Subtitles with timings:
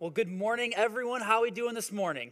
[0.00, 1.22] Well, good morning, everyone.
[1.22, 2.30] How are we doing this morning?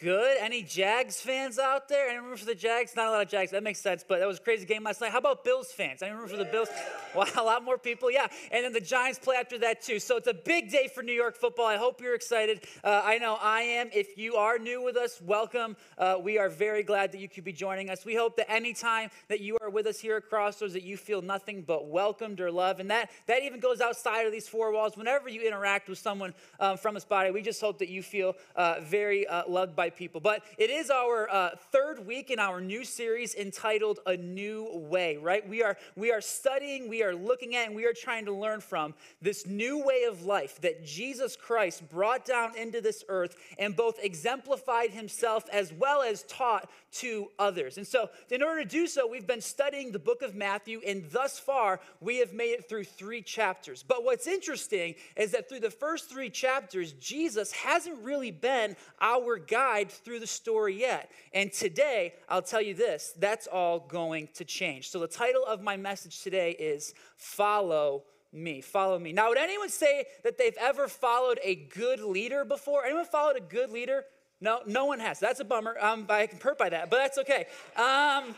[0.00, 0.38] Good.
[0.40, 2.08] Any Jags fans out there?
[2.08, 2.96] Any room for the Jags?
[2.96, 3.52] Not a lot of Jags.
[3.52, 5.12] That makes sense, but that was a crazy game last night.
[5.12, 6.02] How about Bills fans?
[6.02, 6.68] Any room for the Bills?
[7.16, 8.10] Wow, a lot more people.
[8.10, 8.26] Yeah.
[8.50, 9.98] And then the Giants play after that, too.
[9.98, 11.66] So it's a big day for New York football.
[11.66, 12.64] I hope you're excited.
[12.82, 13.90] Uh, I know I am.
[13.92, 15.76] If you are new with us, welcome.
[15.98, 18.06] Uh, we are very glad that you could be joining us.
[18.06, 21.20] We hope that anytime that you are with us here at Crossroads, that you feel
[21.20, 22.80] nothing but welcomed or loved.
[22.80, 24.96] And that, that even goes outside of these four walls.
[24.96, 28.34] Whenever you interact with someone um, from this body, we just hope that you feel
[28.56, 30.20] uh, very uh, loved by people.
[30.20, 35.18] But it is our uh, third week in our new series entitled A New Way,
[35.18, 35.46] right?
[35.46, 38.60] We are, we are studying, we are looking at, and we are trying to learn
[38.60, 43.76] from this new way of life that Jesus Christ brought down into this earth and
[43.76, 47.78] both exemplified himself as well as taught to others.
[47.78, 51.10] And so, in order to do so, we've been studying the book of Matthew, and
[51.10, 53.82] thus far, we have made it through three chapters.
[53.82, 59.38] But what's interesting is that through the first three chapters, Jesus hasn't really been our
[59.38, 61.10] guide through the story yet.
[61.32, 64.90] And today, I'll tell you this that's all going to change.
[64.90, 68.60] So, the title of my message today is Follow me.
[68.60, 69.12] Follow me.
[69.12, 72.84] Now, would anyone say that they've ever followed a good leader before?
[72.84, 74.04] Anyone followed a good leader?
[74.40, 75.20] No, no one has.
[75.20, 75.76] That's a bummer.
[75.80, 77.46] Um, I can hurt by that, but that's okay.
[77.76, 78.34] Um,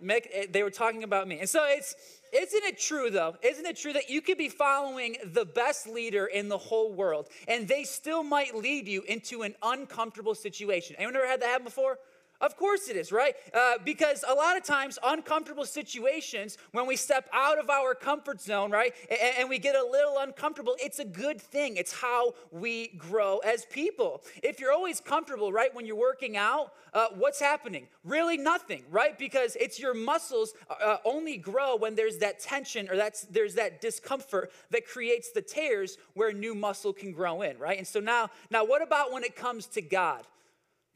[0.00, 1.38] make, eh, they were talking about me.
[1.38, 1.94] And so it's,
[2.32, 3.36] isn't it true though?
[3.42, 7.28] Isn't it true that you could be following the best leader in the whole world
[7.46, 10.96] and they still might lead you into an uncomfortable situation?
[10.96, 11.98] Anyone ever had that happen before?
[12.42, 13.36] Of course it is, right?
[13.54, 18.40] Uh, because a lot of times, uncomfortable situations, when we step out of our comfort
[18.40, 21.76] zone, right, and, and, we get a little uncomfortable, it's a good thing.
[21.76, 24.22] It's how we grow as people.
[24.42, 27.86] If you're always comfortable, right, when you're working out, uh, what's happening?
[28.02, 29.16] Really nothing, right?
[29.16, 33.80] Because it's your muscles uh, only grow when there's that tension or that's there's that
[33.80, 37.78] discomfort that creates the tears where new muscle can grow in, right?
[37.78, 40.26] And so now, now what about when it comes to God?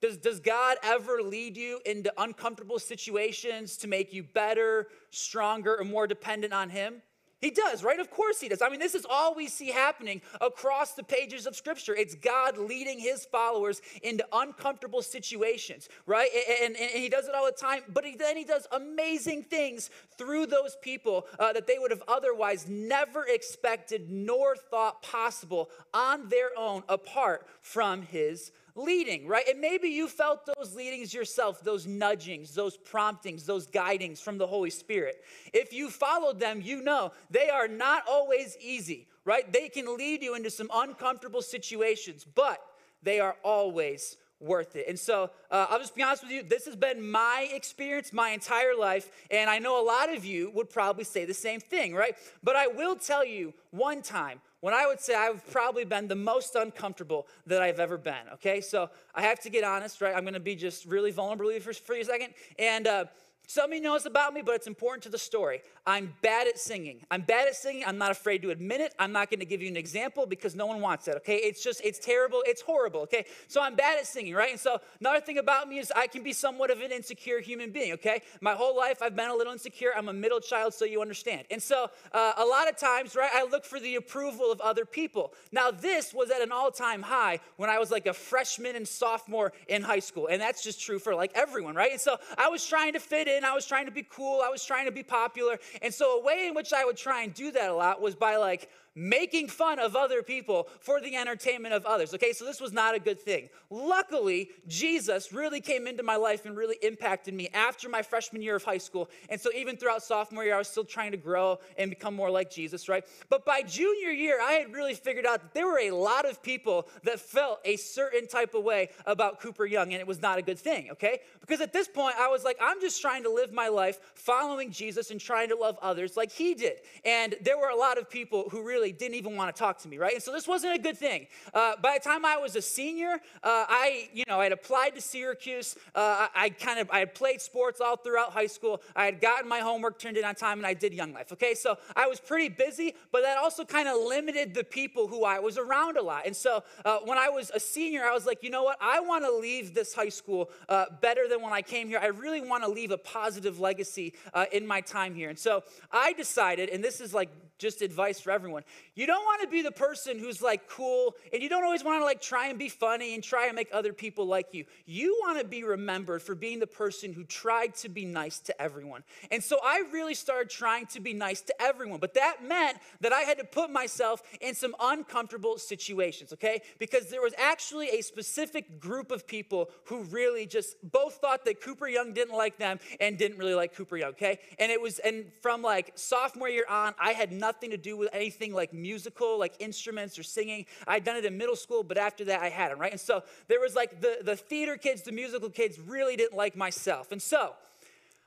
[0.07, 5.85] Does, does God ever lead you into uncomfortable situations to make you better, stronger, or
[5.85, 7.03] more dependent on Him?
[7.41, 7.99] He does, right?
[7.99, 8.63] Of course he does.
[8.63, 11.95] I mean, this is all we see happening across the pages of Scripture.
[11.95, 16.31] It's God leading his followers into uncomfortable situations, right?
[16.63, 19.43] And, and, and he does it all the time, but he, then he does amazing
[19.43, 25.69] things through those people uh, that they would have otherwise never expected nor thought possible
[25.93, 29.49] on their own apart from his leading, right?
[29.49, 34.47] And maybe you felt those leadings yourself, those nudgings, those promptings, those guidings from the
[34.47, 35.25] Holy Spirit.
[35.53, 39.51] If you followed them, you know they are not always easy, right?
[39.53, 42.61] They can lead you into some uncomfortable situations, but
[43.03, 44.87] they are always worth it.
[44.89, 48.31] And so uh, I'll just be honest with you, this has been my experience my
[48.31, 49.11] entire life.
[49.31, 52.17] And I know a lot of you would probably say the same thing, right?
[52.43, 56.17] But I will tell you one time when I would say I've probably been the
[56.17, 58.27] most uncomfortable that I've ever been.
[58.33, 60.13] Okay, so I have to get honest, right?
[60.13, 62.35] I'm going to be just really vulnerable for, for a second.
[62.59, 63.05] And uh,
[63.47, 65.63] some of you know about me, but it's important to the story.
[65.87, 67.07] I'm bad at singing.
[67.11, 67.85] I'm bad at singing.
[67.87, 68.93] I'm not afraid to admit it.
[68.99, 71.37] I'm not going to give you an example because no one wants that, okay?
[71.37, 72.43] It's just, it's terrible.
[72.45, 73.25] It's horrible, okay?
[73.47, 74.51] So I'm bad at singing, right?
[74.51, 77.71] And so another thing about me is I can be somewhat of an insecure human
[77.71, 78.23] being, okay?
[78.41, 79.93] My whole life I've been a little insecure.
[79.97, 81.45] I'm a middle child, so you understand.
[81.51, 84.85] And so uh, a lot of times, right, I look for the approval of other
[84.85, 85.35] people.
[85.53, 88.89] Now, this was at an all time high when I was like a freshman and
[88.89, 90.27] sophomore in high school.
[90.27, 91.93] And that's just true for like everyone, right?
[91.93, 93.36] And so I was trying to fit in.
[93.45, 94.43] I was trying to be cool.
[94.45, 95.59] I was trying to be popular.
[95.83, 98.15] And so, a way in which I would try and do that a lot was
[98.15, 102.15] by like making fun of other people for the entertainment of others.
[102.15, 103.49] Okay, so this was not a good thing.
[103.71, 108.57] Luckily, Jesus really came into my life and really impacted me after my freshman year
[108.57, 109.11] of high school.
[109.29, 112.31] And so, even throughout sophomore year, I was still trying to grow and become more
[112.31, 113.05] like Jesus, right?
[113.29, 116.43] But by junior year, I had really figured out that there were a lot of
[116.43, 120.39] people that felt a certain type of way about Cooper Young, and it was not
[120.39, 121.21] a good thing, okay?
[121.41, 124.71] Because at this point, I was like, I'm just trying to live my life following
[124.71, 126.79] Jesus and trying to love others like he did.
[127.05, 129.79] And there were a lot of people who really really didn't even want to talk
[129.79, 130.15] to me, right?
[130.15, 131.27] And so this wasn't a good thing.
[131.53, 134.95] Uh, by the time I was a senior, uh, I, you know, I had applied
[134.95, 135.77] to Syracuse.
[135.95, 138.81] Uh, I, I kind of, I had played sports all throughout high school.
[138.95, 141.33] I had gotten my homework turned in on time, and I did Young Life.
[141.33, 145.25] Okay, so I was pretty busy, but that also kind of limited the people who
[145.25, 146.27] I was around a lot.
[146.27, 148.79] And so uh, when I was a senior, I was like, you know what?
[148.81, 151.99] I want to leave this high school uh, better than when I came here.
[152.01, 155.29] I really want to leave a positive legacy uh, in my time here.
[155.29, 158.63] And so I decided, and this is like just advice for everyone.
[158.95, 162.01] You don't want to be the person who's like cool and you don't always want
[162.01, 164.65] to like try and be funny and try and make other people like you.
[164.85, 168.63] You want to be remembered for being the person who tried to be nice to
[168.63, 169.03] everyone.
[169.31, 172.01] And so I really started trying to be nice to everyone.
[172.01, 176.63] But that meant that I had to put myself in some uncomfortable situations, okay?
[176.79, 181.61] Because there was actually a specific group of people who really just both thought that
[181.61, 184.39] Cooper Young didn't like them and didn't really like Cooper Young, okay?
[184.59, 188.09] And it was, and from like sophomore year on, I had nothing to do with
[188.13, 190.67] anything like musical, like instruments or singing.
[190.89, 192.91] I'd done it in middle school, but after that I hadn't, right?
[192.91, 196.57] And so there was like the, the theater kids, the musical kids really didn't like
[196.57, 197.13] myself.
[197.13, 197.53] And so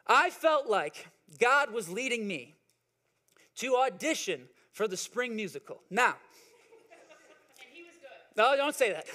[0.07, 1.07] I felt like
[1.37, 2.55] God was leading me
[3.55, 5.81] to audition for the spring musical.
[5.89, 6.15] Now,
[8.37, 9.05] no, don't say that.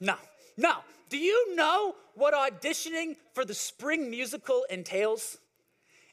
[0.00, 0.16] No,
[0.56, 0.74] no.
[1.08, 5.38] Do you know what auditioning for the spring musical entails?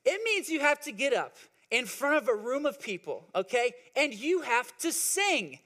[0.05, 1.35] It means you have to get up
[1.71, 3.73] in front of a room of people, okay?
[3.95, 5.59] And you have to sing.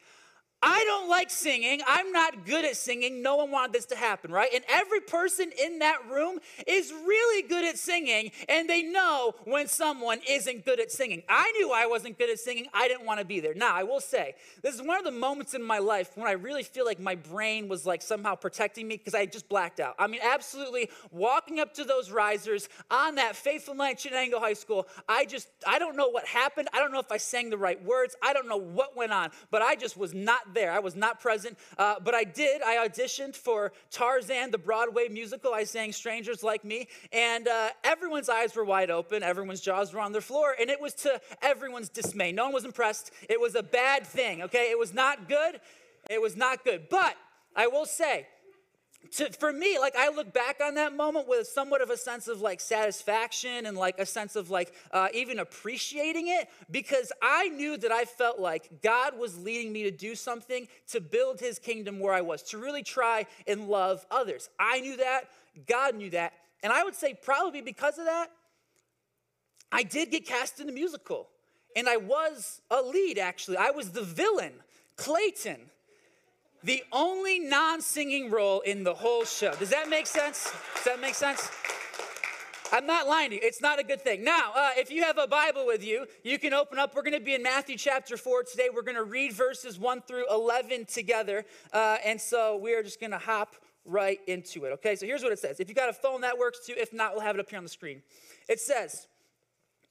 [0.63, 1.81] I don't like singing.
[1.86, 3.21] I'm not good at singing.
[3.21, 4.50] No one wanted this to happen, right?
[4.54, 9.68] And every person in that room is really good at singing, and they know when
[9.68, 11.21] someone isn't good at singing.
[11.30, 12.65] I knew I wasn't good at singing.
[12.74, 13.54] I didn't want to be there.
[13.54, 14.33] Now, I will say,
[14.63, 17.13] this is one of the moments in my life when I really feel like my
[17.13, 19.94] brain was like somehow protecting me because I just blacked out.
[20.00, 24.54] I mean, absolutely walking up to those risers on that faithful night at Chenango High
[24.54, 26.68] School, I just, I don't know what happened.
[26.74, 28.15] I don't know if I sang the right words.
[28.24, 30.71] I don't know what went on, but I just was not there.
[30.71, 32.61] I was not present, uh, but I did.
[32.61, 35.53] I auditioned for Tarzan, the Broadway musical.
[35.53, 39.99] I sang Strangers Like Me, and uh, everyone's eyes were wide open, everyone's jaws were
[39.99, 42.31] on their floor, and it was to everyone's dismay.
[42.31, 43.11] No one was impressed.
[43.29, 44.69] It was a bad thing, okay?
[44.71, 45.59] It was not good.
[46.09, 46.89] It was not good.
[46.89, 47.15] But
[47.55, 48.27] I will say,
[49.13, 52.27] to, for me, like I look back on that moment with somewhat of a sense
[52.27, 57.49] of like satisfaction and like a sense of like uh, even appreciating it because I
[57.49, 61.59] knew that I felt like God was leading me to do something to build his
[61.59, 64.49] kingdom where I was, to really try and love others.
[64.59, 65.29] I knew that,
[65.67, 66.33] God knew that.
[66.63, 68.27] And I would say, probably because of that,
[69.71, 71.29] I did get cast in the musical.
[71.75, 73.57] And I was a lead, actually.
[73.57, 74.53] I was the villain,
[74.95, 75.69] Clayton
[76.68, 79.54] the only non singing role in the whole show.
[79.56, 80.52] Does that make sense?
[80.75, 81.50] Does that make sense?
[82.74, 83.42] I'm not lying to you.
[83.42, 84.25] It's not a good thing.
[84.25, 86.94] Now, uh, if you have a Bible with you, you can open up.
[86.94, 88.68] We're going to be in Matthew chapter 4 today.
[88.74, 91.46] We're going to read verses 1 through 11 together.
[91.72, 93.56] Uh, and so we are just going to hop
[93.86, 94.72] right into it.
[94.74, 95.62] Okay, so here's what it says.
[95.62, 96.74] If you got a phone, that works too.
[96.75, 98.02] If not, we'll have it up here on the screen.
[98.50, 99.08] It says,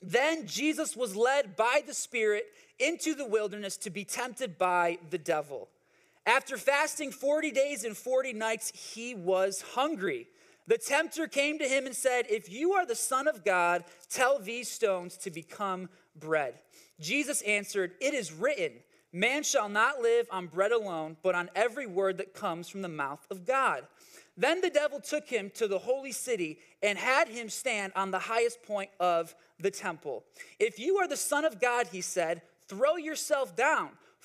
[0.03, 2.45] Then Jesus was led by the Spirit
[2.79, 5.71] into the wilderness to be tempted by the devil.
[6.27, 10.27] After fasting 40 days and 40 nights, he was hungry.
[10.67, 14.41] The tempter came to him and said, If you are the Son of God, tell
[14.41, 15.89] these stones to become
[16.19, 16.55] bread.
[16.99, 18.73] Jesus answered, It is written,
[19.13, 22.89] Man shall not live on bread alone, but on every word that comes from the
[22.89, 23.87] mouth of God.
[24.37, 28.19] Then the devil took him to the holy city and had him stand on the
[28.19, 30.25] highest point of the temple.
[30.59, 33.91] If you are the Son of God, he said, throw yourself down.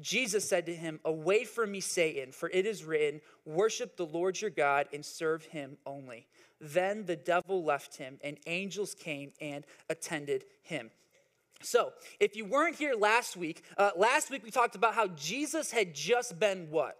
[0.00, 4.40] Jesus said to him, Away from me, Satan, for it is written, Worship the Lord
[4.40, 6.26] your God and serve him only.
[6.60, 10.90] Then the devil left him, and angels came and attended him.
[11.62, 15.70] So, if you weren't here last week, uh, last week we talked about how Jesus
[15.70, 16.96] had just been what?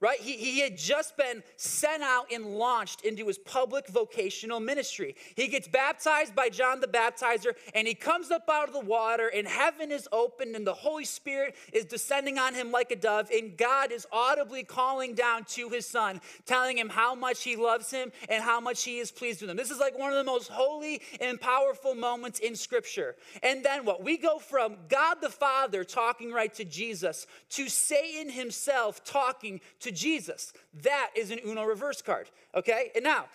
[0.00, 0.20] Right?
[0.20, 5.16] He, he had just been sent out and launched into his public vocational ministry.
[5.34, 9.28] He gets baptized by John the Baptizer, and he comes up out of the water,
[9.34, 13.30] and heaven is opened, and the Holy Spirit is descending on him like a dove,
[13.30, 17.90] and God is audibly calling down to his son, telling him how much he loves
[17.90, 19.56] him and how much he is pleased with him.
[19.56, 23.16] This is like one of the most holy and powerful moments in Scripture.
[23.42, 24.02] And then what?
[24.02, 29.87] We go from God the Father talking right to Jesus to Satan himself talking to
[29.88, 30.52] to Jesus.
[30.82, 32.90] That is an Uno reverse card, okay?
[32.94, 33.26] And now,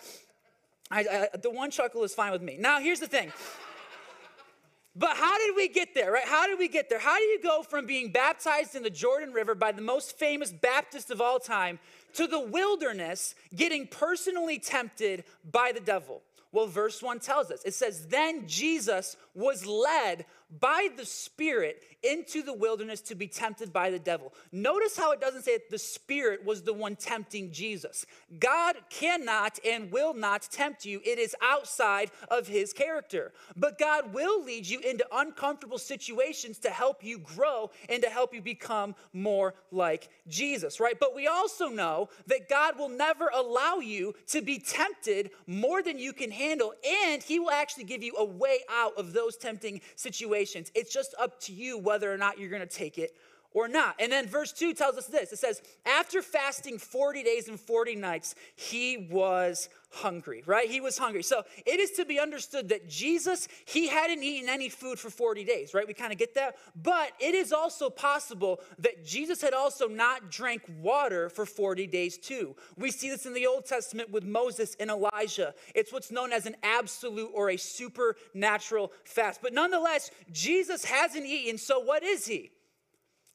[0.90, 2.56] I, I, the one chuckle is fine with me.
[2.58, 3.32] Now, here's the thing.
[4.96, 6.24] But how did we get there, right?
[6.24, 7.00] How did we get there?
[7.00, 10.52] How do you go from being baptized in the Jordan River by the most famous
[10.52, 11.80] Baptist of all time
[12.12, 16.22] to the wilderness getting personally tempted by the devil?
[16.52, 20.26] Well, verse 1 tells us it says, Then Jesus was led
[20.60, 24.32] by the Spirit into the wilderness to be tempted by the devil.
[24.52, 28.04] Notice how it doesn't say that the Spirit was the one tempting Jesus.
[28.38, 33.32] God cannot and will not tempt you, it is outside of his character.
[33.56, 38.34] But God will lead you into uncomfortable situations to help you grow and to help
[38.34, 40.98] you become more like Jesus, right?
[40.98, 45.98] But we also know that God will never allow you to be tempted more than
[45.98, 49.80] you can handle, and he will actually give you a way out of those tempting
[49.96, 50.43] situations.
[50.74, 53.14] It's just up to you whether or not you're going to take it
[53.54, 53.94] or not.
[54.00, 57.96] And then verse 2 tells us this it says, After fasting 40 days and 40
[57.96, 60.68] nights, he was hungry, right?
[60.68, 61.22] He was hungry.
[61.22, 65.44] So it is to be understood that Jesus, he hadn't eaten any food for 40
[65.44, 65.86] days, right?
[65.86, 66.56] We kind of get that.
[66.74, 72.18] But it is also possible that Jesus had also not drank water for 40 days
[72.18, 72.56] too.
[72.76, 75.54] We see this in the Old Testament with Moses and Elijah.
[75.76, 79.40] It's what's known as an absolute or a supernatural fast.
[79.42, 82.50] But nonetheless, Jesus hasn't eaten, so what is he?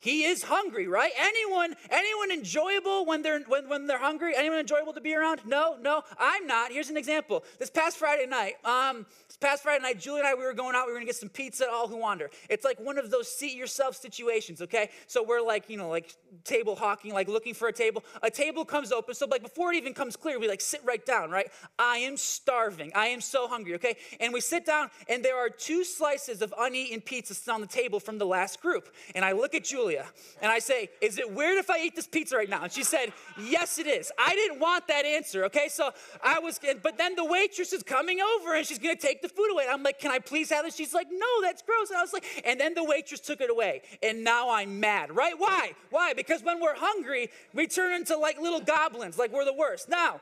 [0.01, 1.11] He is hungry, right?
[1.19, 4.33] Anyone, anyone enjoyable when they're when, when they're hungry?
[4.35, 5.41] Anyone enjoyable to be around?
[5.45, 6.71] No, no, I'm not.
[6.71, 7.43] Here's an example.
[7.59, 10.73] This past Friday night, um, this past Friday night, Julie and I we were going
[10.73, 10.87] out.
[10.87, 12.29] We were gonna get some pizza at All Who Wander.
[12.49, 14.89] It's like one of those seat yourself situations, okay?
[15.07, 16.15] So we're like, you know, like
[16.45, 18.05] table hawking, like looking for a table.
[18.23, 21.05] A table comes open, so like before it even comes clear, we like sit right
[21.05, 21.51] down, right?
[21.77, 22.93] I am starving.
[22.95, 23.97] I am so hungry, okay?
[24.21, 27.99] And we sit down, and there are two slices of uneaten pizza on the table
[27.99, 28.93] from the last group.
[29.13, 30.05] And I look at Julie Julia.
[30.41, 32.63] And I say, Is it weird if I eat this pizza right now?
[32.63, 34.11] And she said, Yes, it is.
[34.17, 35.67] I didn't want that answer, okay?
[35.69, 35.91] So
[36.23, 39.51] I was, but then the waitress is coming over and she's gonna take the food
[39.51, 39.63] away.
[39.63, 40.75] And I'm like, Can I please have this?
[40.75, 41.89] She's like, No, that's gross.
[41.89, 43.81] And I was like, And then the waitress took it away.
[44.03, 45.33] And now I'm mad, right?
[45.37, 45.73] Why?
[45.89, 46.13] Why?
[46.13, 49.89] Because when we're hungry, we turn into like little goblins, like we're the worst.
[49.89, 50.21] Now,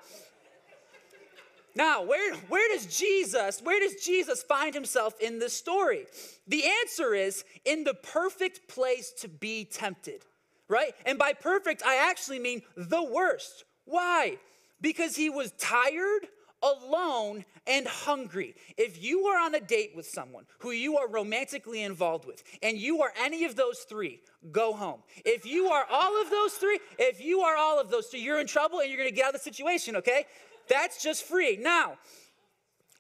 [1.78, 6.06] now, where, where does Jesus, where does Jesus find himself in this story?
[6.48, 10.26] The answer is in the perfect place to be tempted,
[10.68, 10.94] right?
[11.06, 13.64] And by perfect, I actually mean the worst.
[13.86, 14.38] Why?
[14.82, 16.28] Because he was tired,
[16.64, 18.56] alone, and hungry.
[18.78, 22.78] If you are on a date with someone who you are romantically involved with, and
[22.78, 25.02] you are any of those three, go home.
[25.26, 28.40] If you are all of those three, if you are all of those three, you're
[28.40, 30.26] in trouble and you're gonna get out of the situation, okay?
[30.70, 31.58] That's just free.
[31.58, 31.98] Now,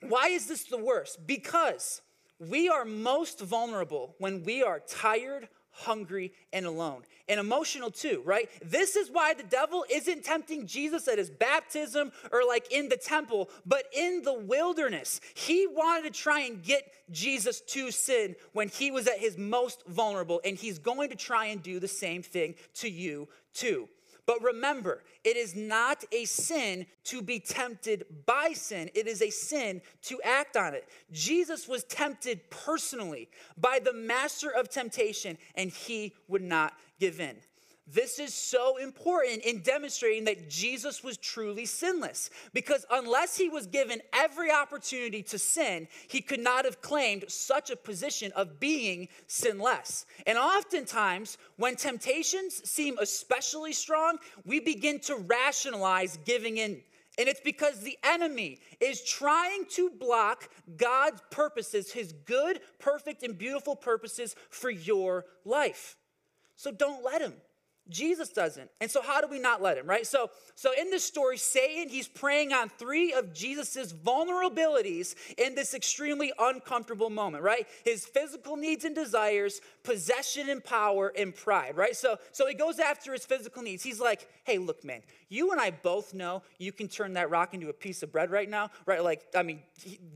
[0.02, 1.26] why is this the worst?
[1.26, 2.02] Because
[2.40, 7.04] we are most vulnerable when we are tired, hungry, and alone.
[7.28, 8.50] And emotional too, right?
[8.64, 12.98] This is why the devil isn't tempting Jesus at his baptism or like in the
[12.98, 15.20] temple, but in the wilderness.
[15.34, 19.86] He wanted to try and get Jesus to sin when he was at his most
[19.88, 23.90] vulnerable, and he's going to try and do the same thing to you too.
[24.28, 28.92] But remember, it is not a sin to be tempted by sin.
[28.94, 30.88] It is a sin to act on it.
[31.14, 37.38] Jesus was tempted personally by the master of temptation, and he would not give in.
[37.90, 42.30] This is so important in demonstrating that Jesus was truly sinless.
[42.54, 47.70] Because unless he was given every opportunity to sin, he could not have claimed such
[47.70, 50.06] a position of being sinless.
[50.26, 56.82] And oftentimes, when temptations seem especially strong, we begin to rationalize giving in.
[57.18, 63.38] And it's because the enemy is trying to block God's purposes, his good, perfect, and
[63.38, 65.96] beautiful purposes for your life.
[66.58, 67.34] So don't let him.
[67.90, 68.70] Jesus doesn't.
[68.82, 70.06] And so how do we not let him, right?
[70.06, 75.74] So so in this story Satan he's preying on three of Jesus's vulnerabilities in this
[75.74, 77.68] extremely uncomfortable moment, right?
[77.84, 81.96] His physical needs and desires, possession and power and pride, right?
[81.96, 83.82] So so he goes after his physical needs.
[83.82, 85.02] He's like, "Hey, look, man.
[85.30, 88.30] You and I both know you can turn that rock into a piece of bread
[88.30, 89.02] right now, right?
[89.02, 89.62] Like I mean,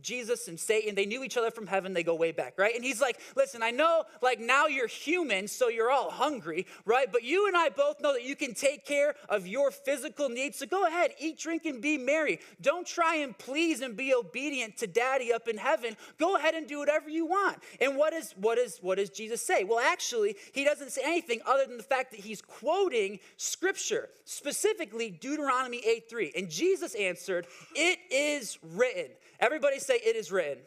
[0.02, 1.94] Jesus and Satan, they knew each other from heaven.
[1.94, 2.76] They go way back, right?
[2.76, 7.10] And he's like, "Listen, I know like now you're human, so you're all hungry, right?
[7.10, 10.30] But you and I I both know that you can take care of your physical
[10.30, 10.58] needs.
[10.58, 12.40] So go ahead, eat, drink, and be merry.
[12.60, 15.96] Don't try and please and be obedient to daddy up in heaven.
[16.18, 17.60] Go ahead and do whatever you want.
[17.80, 19.61] And what is what is what does Jesus say?
[19.64, 25.10] Well, actually, he doesn't say anything other than the fact that he's quoting scripture, specifically
[25.10, 26.34] Deuteronomy 8 3.
[26.36, 29.12] And Jesus answered, It is written.
[29.40, 30.64] Everybody say, It is written.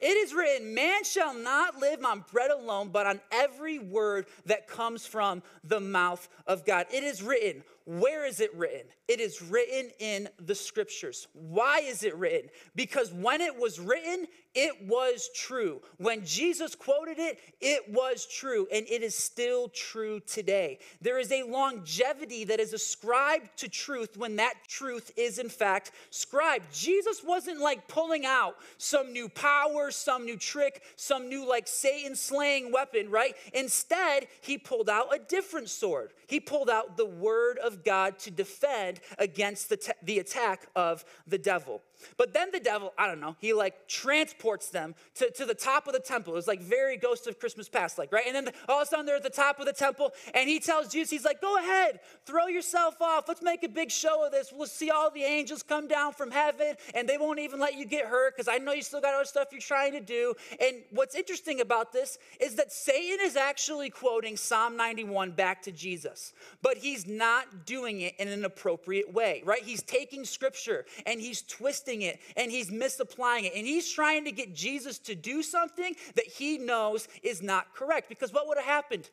[0.00, 4.68] It is written, Man shall not live on bread alone, but on every word that
[4.68, 6.86] comes from the mouth of God.
[6.92, 7.64] It is written.
[7.88, 8.82] Where is it written?
[9.08, 11.26] It is written in the scriptures.
[11.32, 12.50] Why is it written?
[12.76, 15.80] Because when it was written, it was true.
[15.96, 20.80] When Jesus quoted it, it was true, and it is still true today.
[21.00, 25.92] There is a longevity that is ascribed to truth when that truth is, in fact,
[26.10, 26.66] scribed.
[26.70, 32.14] Jesus wasn't like pulling out some new power, some new trick, some new like Satan
[32.14, 33.34] slaying weapon, right?
[33.54, 36.12] Instead, he pulled out a different sword.
[36.26, 41.04] He pulled out the word of God to defend against the, t- the attack of
[41.26, 41.82] the devil.
[42.16, 45.86] But then the devil, I don't know, he like transports them to, to the top
[45.86, 46.32] of the temple.
[46.34, 48.24] It was like very ghost of Christmas past, like, right?
[48.26, 50.48] And then the, all of a sudden they're at the top of the temple and
[50.48, 53.24] he tells Jesus, he's like, go ahead, throw yourself off.
[53.28, 54.52] Let's make a big show of this.
[54.54, 57.84] We'll see all the angels come down from heaven and they won't even let you
[57.84, 60.34] get hurt because I know you still got other stuff you're trying to do.
[60.60, 65.72] And what's interesting about this is that Satan is actually quoting Psalm 91 back to
[65.72, 69.62] Jesus, but he's not doing it in an appropriate way, right?
[69.62, 73.52] He's taking scripture and he's twisting twisting it and he's misapplying it.
[73.54, 78.08] And he's trying to get Jesus to do something that he knows is not correct.
[78.08, 79.08] Because what would have happened?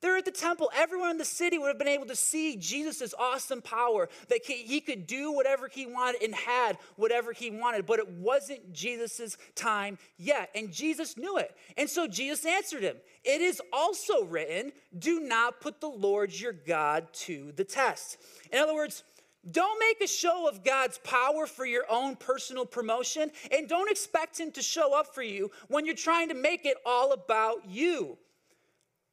[0.00, 0.70] They're at the temple.
[0.74, 4.80] Everyone in the city would have been able to see Jesus' awesome power, that he
[4.80, 7.84] could do whatever he wanted and had whatever he wanted.
[7.84, 10.48] But it wasn't Jesus' time yet.
[10.54, 11.54] And Jesus knew it.
[11.76, 16.54] And so Jesus answered him It is also written, do not put the Lord your
[16.54, 18.16] God to the test.
[18.50, 19.04] In other words,
[19.48, 24.38] don't make a show of God's power for your own personal promotion, and don't expect
[24.38, 28.18] Him to show up for you when you're trying to make it all about you.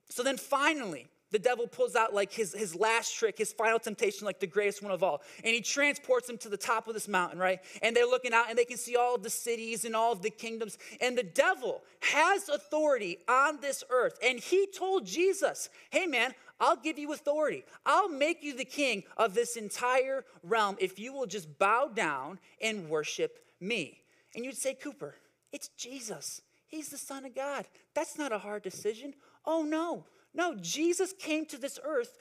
[0.10, 4.26] So then finally, the devil pulls out like his, his last trick, his final temptation,
[4.26, 5.22] like the greatest one of all.
[5.44, 7.60] And he transports them to the top of this mountain, right?
[7.82, 10.22] And they're looking out and they can see all of the cities and all of
[10.22, 10.78] the kingdoms.
[11.02, 14.18] And the devil has authority on this earth.
[14.24, 17.64] And he told Jesus, hey man, I'll give you authority.
[17.86, 22.40] I'll make you the king of this entire realm if you will just bow down
[22.62, 24.02] and worship me.
[24.36, 25.16] And you'd say, Cooper,
[25.52, 26.42] it's Jesus.
[26.68, 27.68] He's the Son of God.
[27.94, 29.14] That's not a hard decision.
[29.46, 30.06] Oh, no.
[30.34, 32.18] No, Jesus came to this earth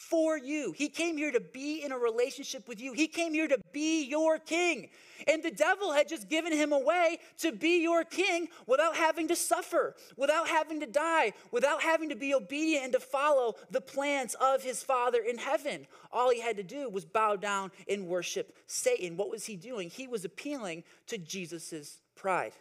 [0.00, 0.72] for you.
[0.72, 2.94] He came here to be in a relationship with you.
[2.94, 4.88] He came here to be your king.
[5.28, 9.36] And the devil had just given him away to be your king without having to
[9.36, 14.34] suffer, without having to die, without having to be obedient and to follow the plans
[14.40, 15.86] of his Father in heaven.
[16.10, 19.18] All he had to do was bow down and worship Satan.
[19.18, 19.90] What was he doing?
[19.90, 22.54] He was appealing to Jesus' pride.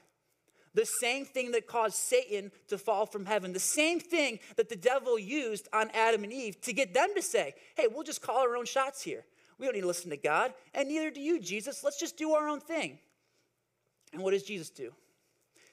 [0.75, 4.75] The same thing that caused Satan to fall from heaven, the same thing that the
[4.75, 8.38] devil used on Adam and Eve to get them to say, hey, we'll just call
[8.38, 9.25] our own shots here.
[9.58, 11.84] We don't need to listen to God, and neither do you, Jesus.
[11.84, 12.99] Let's just do our own thing.
[14.13, 14.93] And what does Jesus do?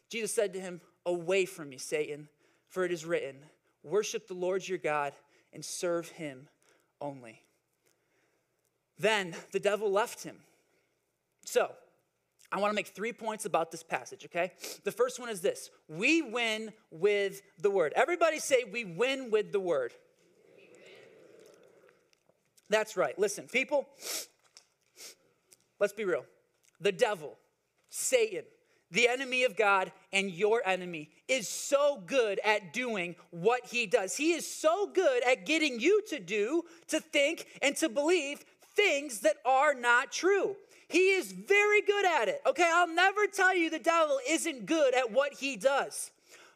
[0.09, 2.28] Jesus said to him, Away from me, Satan,
[2.68, 3.37] for it is written,
[3.85, 5.12] Worship the Lord your God
[5.52, 6.48] and serve him
[7.00, 7.42] only.
[8.98, 10.38] Then the devil left him.
[11.44, 11.70] So,
[12.52, 14.52] I want to make three points about this passage, okay?
[14.85, 17.92] The first one is this we win with the word.
[17.96, 19.92] Everybody say, We win with the word.
[22.68, 23.16] That's right.
[23.18, 23.88] Listen, people,
[25.78, 26.24] let's be real.
[26.80, 27.38] The devil,
[27.90, 28.42] Satan,
[28.90, 34.16] the enemy of God and your enemy, is so good at doing what he does.
[34.16, 39.20] He is so good at getting you to do, to think, and to believe things
[39.20, 40.56] that are not true.
[40.88, 42.40] He is very good at it.
[42.46, 46.11] Okay, I'll never tell you the devil isn't good at what he does.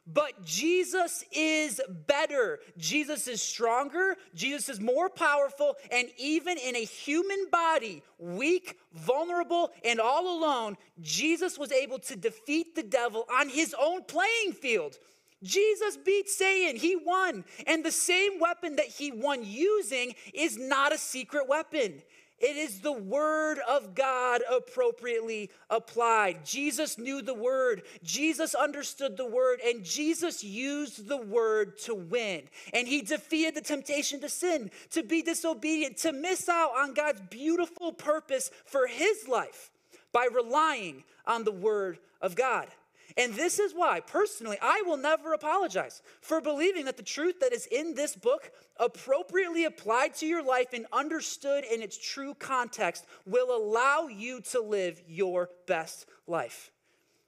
[0.07, 2.59] But Jesus is better.
[2.77, 4.17] Jesus is stronger.
[4.35, 5.77] Jesus is more powerful.
[5.93, 12.17] And even in a human body, weak, vulnerable, and all alone, Jesus was able to
[12.17, 14.99] defeat the devil on his own playing field.
[15.43, 16.77] Jesus beat Satan.
[16.77, 17.45] He won.
[17.67, 22.03] And the same weapon that he won using is not a secret weapon.
[22.41, 26.45] It is the word of God appropriately applied.
[26.45, 32.45] Jesus knew the word, Jesus understood the word, and Jesus used the word to win.
[32.73, 37.21] And he defeated the temptation to sin, to be disobedient, to miss out on God's
[37.29, 39.71] beautiful purpose for his life
[40.13, 42.69] by relying on the word of God.
[43.17, 47.53] And this is why, personally, I will never apologize for believing that the truth that
[47.53, 53.05] is in this book, appropriately applied to your life and understood in its true context,
[53.27, 56.71] will allow you to live your best life.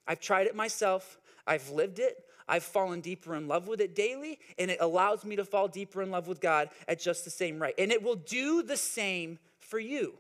[0.07, 2.25] I've tried it myself, I've lived it.
[2.49, 6.03] I've fallen deeper in love with it daily, and it allows me to fall deeper
[6.03, 7.77] in love with God at just the same rate.
[7.79, 10.14] And it will do the same for you.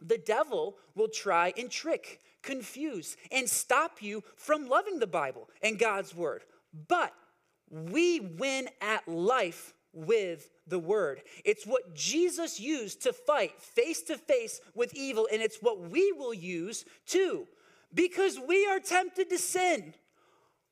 [0.00, 5.78] The devil will try and trick confuse, and stop you from loving the Bible and
[5.78, 6.42] God's word.
[6.88, 7.12] But
[7.70, 11.22] we win at life with the word.
[11.44, 16.12] It's what Jesus used to fight face to face with evil, and it's what we
[16.12, 17.46] will use too,
[17.92, 19.94] because we are tempted to sin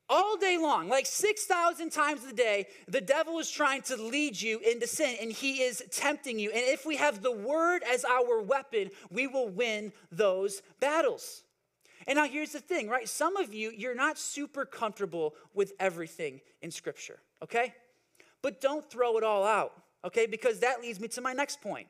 [0.08, 4.60] all day long, like 6,000 times a day, the devil is trying to lead you
[4.60, 6.50] into sin and he is tempting you.
[6.50, 11.42] And if we have the word as our weapon, we will win those battles.
[12.06, 13.08] And now here's the thing, right?
[13.08, 17.74] Some of you, you're not super comfortable with everything in Scripture, okay?
[18.42, 19.72] But don't throw it all out,
[20.04, 20.26] okay?
[20.26, 21.88] Because that leads me to my next point.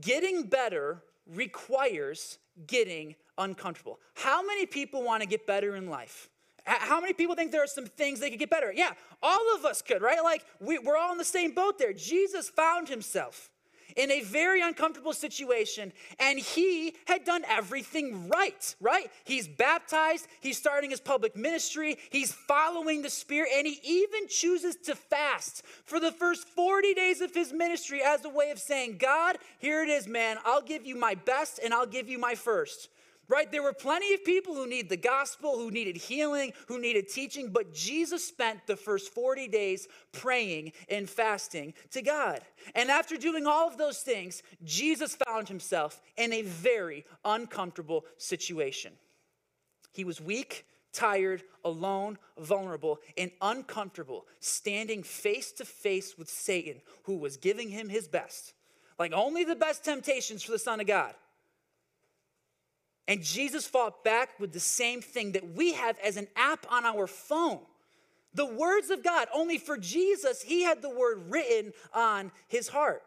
[0.00, 3.98] Getting better requires getting uncomfortable.
[4.14, 6.28] How many people want to get better in life?
[6.64, 8.72] How many people think there are some things they could get better?
[8.74, 8.92] Yeah,
[9.22, 10.22] all of us could, right?
[10.22, 11.94] Like we, we're all in the same boat there.
[11.94, 13.50] Jesus found himself
[13.98, 19.10] in a very uncomfortable situation, and he had done everything right, right?
[19.24, 24.76] He's baptized, he's starting his public ministry, he's following the Spirit, and he even chooses
[24.84, 28.98] to fast for the first 40 days of his ministry as a way of saying,
[28.98, 32.36] God, here it is, man, I'll give you my best and I'll give you my
[32.36, 32.88] first
[33.28, 33.50] right?
[33.50, 37.50] There were plenty of people who needed the gospel, who needed healing, who needed teaching,
[37.50, 42.40] but Jesus spent the first 40 days praying and fasting to God.
[42.74, 48.92] And after doing all of those things, Jesus found himself in a very uncomfortable situation.
[49.92, 57.16] He was weak, tired, alone, vulnerable, and uncomfortable, standing face to face with Satan, who
[57.16, 58.54] was giving him his best.
[58.98, 61.14] Like only the best temptations for the Son of God.
[63.08, 66.84] And Jesus fought back with the same thing that we have as an app on
[66.84, 67.60] our phone.
[68.34, 73.02] The words of God, only for Jesus, he had the word written on his heart.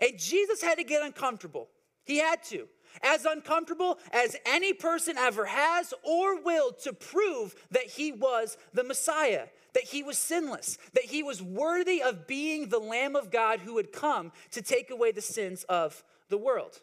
[0.00, 1.68] And Jesus had to get uncomfortable.
[2.04, 2.68] He had to.
[3.02, 8.84] As uncomfortable as any person ever has or will to prove that he was the
[8.84, 13.60] Messiah, that he was sinless, that he was worthy of being the Lamb of God
[13.60, 16.80] who had come to take away the sins of the world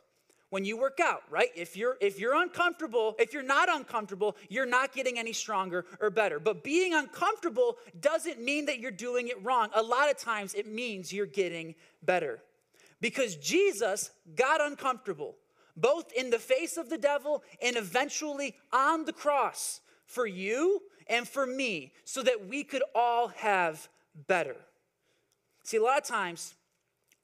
[0.49, 1.49] when you work out, right?
[1.55, 6.09] If you're if you're uncomfortable, if you're not uncomfortable, you're not getting any stronger or
[6.09, 6.39] better.
[6.39, 9.69] But being uncomfortable doesn't mean that you're doing it wrong.
[9.73, 12.39] A lot of times it means you're getting better.
[13.01, 15.35] Because Jesus got uncomfortable
[15.75, 21.27] both in the face of the devil and eventually on the cross for you and
[21.27, 23.87] for me so that we could all have
[24.27, 24.55] better.
[25.63, 26.53] See, a lot of times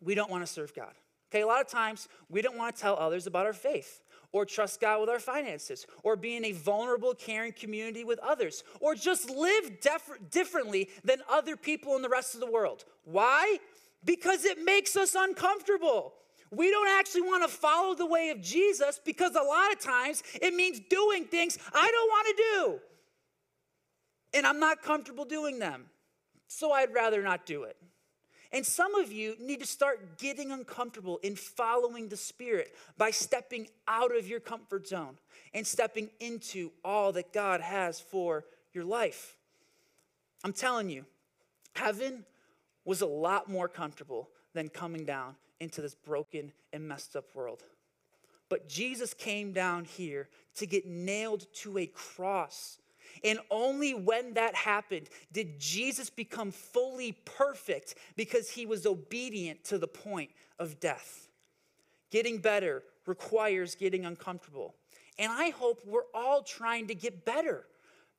[0.02, 0.94] we don't want to serve God.
[1.32, 4.02] Okay, a lot of times we don't want to tell others about our faith
[4.34, 8.64] or trust God with our finances or be in a vulnerable, caring community with others
[8.82, 12.84] or just live def- differently than other people in the rest of the world.
[13.06, 13.60] Why?
[14.04, 16.14] Because it makes us uncomfortable.
[16.50, 20.24] We don't actually want to follow the way of Jesus because a lot of times
[20.42, 22.80] it means doing things I don't want to do.
[24.34, 25.86] And I'm not comfortable doing them.
[26.48, 27.78] So I'd rather not do it.
[28.54, 33.70] And some of you need to start getting uncomfortable in following the Spirit by stepping
[33.88, 35.18] out of your comfort zone
[35.54, 39.38] and stepping into all that God has for your life.
[40.44, 41.06] I'm telling you,
[41.76, 42.26] heaven
[42.84, 47.64] was a lot more comfortable than coming down into this broken and messed up world.
[48.50, 52.80] But Jesus came down here to get nailed to a cross
[53.24, 59.78] and only when that happened did Jesus become fully perfect because he was obedient to
[59.78, 61.30] the point of death.
[62.12, 64.76] Getting better requires getting uncomfortable.
[65.18, 67.66] And I hope we're all trying to get better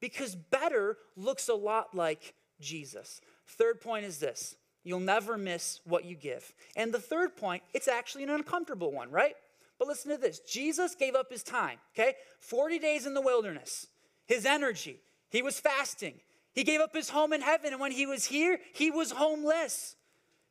[0.01, 3.21] because better looks a lot like Jesus.
[3.47, 6.53] Third point is this you'll never miss what you give.
[6.77, 9.35] And the third point, it's actually an uncomfortable one, right?
[9.79, 12.15] But listen to this Jesus gave up his time, okay?
[12.41, 13.87] 40 days in the wilderness
[14.33, 14.99] his energy.
[15.31, 16.15] He was fasting.
[16.55, 17.73] He gave up his home in heaven.
[17.73, 19.97] And when he was here, he was homeless.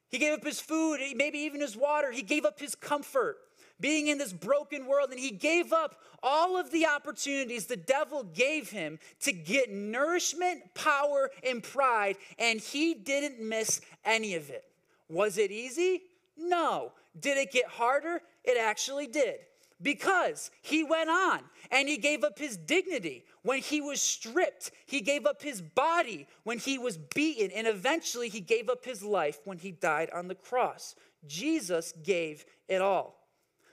[0.10, 2.12] He gave up his food, eh, maybe even his water.
[2.12, 3.38] He gave up his comfort,
[3.80, 5.10] being in this broken world.
[5.12, 10.74] And he gave up all of the opportunities the devil gave him to get nourishment,
[10.76, 12.18] power, and pride.
[12.38, 14.66] And he didn't miss any of it.
[15.10, 16.04] Was it easy?
[16.38, 16.92] No.
[17.20, 18.22] Did it get harder?
[18.44, 19.40] It actually did
[19.82, 21.42] because he went on
[21.72, 24.72] and he gave up his dignity when he was stripped.
[24.86, 27.52] He gave up his body when he was beaten.
[27.52, 30.96] And eventually he gave up his life when he died on the cross.
[31.26, 33.18] Jesus gave it all.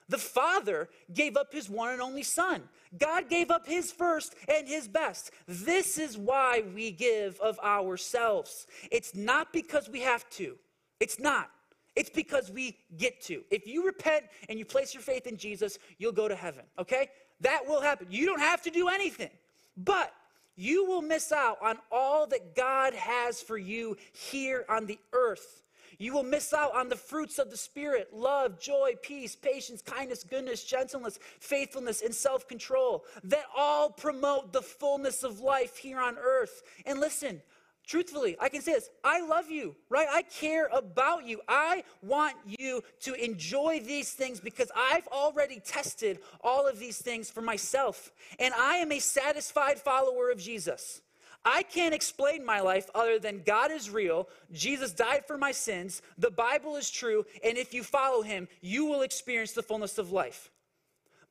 [0.09, 2.63] The Father gave up his one and only Son.
[2.97, 5.31] God gave up his first and his best.
[5.47, 8.67] This is why we give of ourselves.
[8.91, 10.57] It's not because we have to,
[10.99, 11.51] it's not.
[11.99, 13.43] It's because we get to.
[13.51, 17.09] If you repent and you place your faith in Jesus, you'll go to heaven, okay?
[17.41, 18.07] That will happen.
[18.09, 19.31] You don't have to do anything,
[19.77, 20.13] but
[20.55, 25.65] you will miss out on all that God has for you here on the earth.
[25.99, 30.23] You will miss out on the fruits of the Spirit love, joy, peace, patience, kindness,
[30.23, 36.17] goodness, gentleness, faithfulness, and self control that all promote the fullness of life here on
[36.17, 36.63] earth.
[36.87, 37.43] And listen,
[37.89, 40.07] truthfully, I can say this I love you, right?
[40.09, 41.41] I care about you.
[41.49, 47.31] I want you to enjoy these things because I've already tested all of these things
[47.31, 48.13] for myself.
[48.39, 51.01] And I am a satisfied follower of Jesus.
[51.45, 56.03] I can't explain my life other than God is real, Jesus died for my sins,
[56.19, 60.13] the Bible is true, and if you follow him, you will experience the fullness of
[60.13, 60.51] life.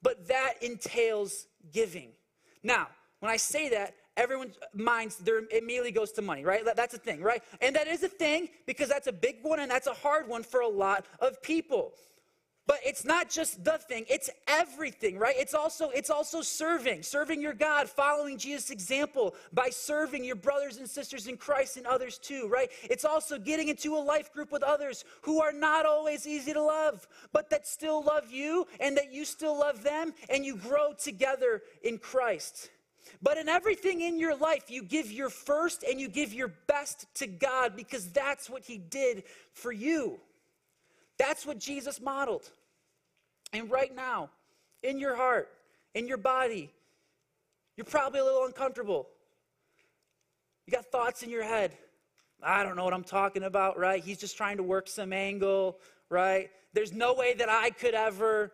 [0.01, 2.11] But that entails giving.
[2.63, 2.87] Now,
[3.19, 6.63] when I say that, everyone's minds there immediately goes to money, right?
[6.75, 7.41] That's a thing, right?
[7.61, 10.43] And that is a thing because that's a big one and that's a hard one
[10.43, 11.93] for a lot of people.
[12.67, 15.35] But it's not just the thing, it's everything, right?
[15.37, 20.75] It's also it's also serving, serving your God, following Jesus' example by serving your brothers
[20.75, 22.69] and sisters in Christ and others too, right?
[22.83, 26.61] It's also getting into a life group with others who are not always easy to
[26.61, 30.91] love, but that still love you and that you still love them and you grow
[30.91, 32.69] together in Christ.
[33.21, 37.05] But in everything in your life, you give your first and you give your best
[37.15, 40.19] to God because that's what He did for you.
[41.17, 42.49] That's what Jesus modeled.
[43.53, 44.29] And right now,
[44.83, 45.49] in your heart,
[45.93, 46.71] in your body,
[47.75, 49.07] you're probably a little uncomfortable.
[50.65, 51.71] You got thoughts in your head.
[52.43, 54.03] I don't know what I'm talking about, right?
[54.03, 56.49] He's just trying to work some angle, right?
[56.73, 58.51] There's no way that I could ever.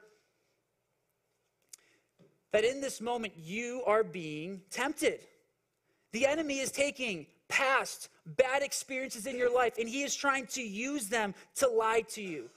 [2.54, 5.20] That in this moment, you are being tempted.
[6.14, 10.62] The enemy is taking past bad experiences in your life and he is trying to
[10.62, 12.50] use them to lie to you.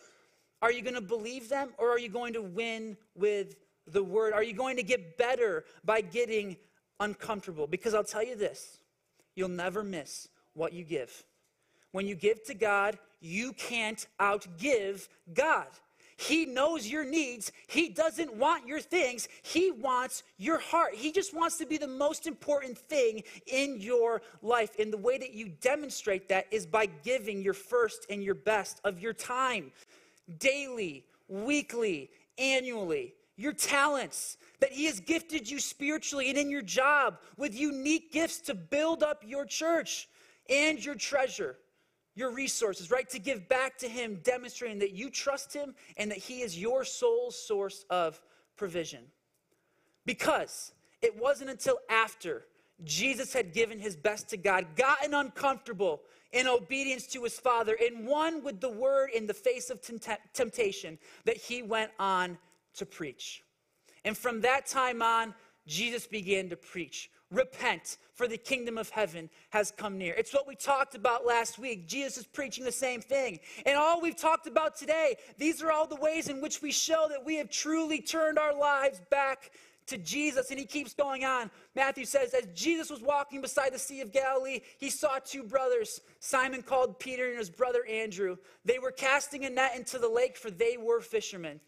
[0.62, 3.56] Are you going to believe them or are you going to win with
[3.86, 4.32] the word?
[4.32, 6.56] Are you going to get better by getting
[7.00, 7.66] uncomfortable?
[7.66, 8.78] Because I'll tell you this
[9.34, 11.24] you'll never miss what you give.
[11.92, 15.68] When you give to God, you can't outgive God.
[16.16, 17.52] He knows your needs.
[17.66, 19.28] He doesn't want your things.
[19.42, 20.94] He wants your heart.
[20.94, 24.70] He just wants to be the most important thing in your life.
[24.78, 28.80] And the way that you demonstrate that is by giving your first and your best
[28.82, 29.72] of your time,
[30.38, 33.14] daily, weekly, annually.
[33.38, 38.40] Your talents, that He has gifted you spiritually and in your job with unique gifts
[38.42, 40.08] to build up your church
[40.48, 41.58] and your treasure,
[42.16, 43.08] your resources, right?
[43.10, 46.84] To give back to Him, demonstrating that you trust Him and that He is your
[46.84, 48.20] sole source of
[48.56, 49.04] provision.
[50.04, 52.46] Because it wasn't until after
[52.84, 56.02] Jesus had given his best to God, gotten uncomfortable
[56.32, 59.80] in obedience to his Father, and won with the word in the face of
[60.34, 62.36] temptation that he went on
[62.74, 63.42] to preach.
[64.04, 65.34] And from that time on,
[65.66, 67.10] Jesus began to preach.
[67.32, 70.14] Repent, for the kingdom of heaven has come near.
[70.14, 71.88] It's what we talked about last week.
[71.88, 73.40] Jesus is preaching the same thing.
[73.64, 77.06] And all we've talked about today, these are all the ways in which we show
[77.10, 79.50] that we have truly turned our lives back
[79.86, 81.50] to Jesus, and he keeps going on.
[81.74, 86.00] Matthew says, As Jesus was walking beside the Sea of Galilee, he saw two brothers,
[86.20, 88.36] Simon called Peter and his brother Andrew.
[88.64, 91.60] They were casting a net into the lake, for they were fishermen.